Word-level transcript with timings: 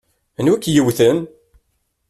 Anwa 0.39 0.55
i 0.57 0.61
k-yewwten? 0.63 1.17